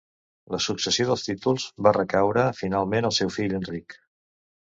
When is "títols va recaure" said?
1.27-2.47